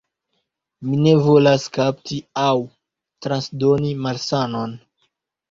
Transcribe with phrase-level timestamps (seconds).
[0.85, 2.55] Mi ne volas kapti aŭ
[3.27, 4.77] transdoni malsanon.